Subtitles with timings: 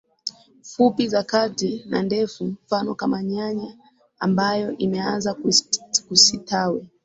[0.61, 3.77] fupi za kati na ndefu Mfano Kama nyanya
[4.19, 5.35] ambayo imeaza
[6.07, 6.87] kusitawi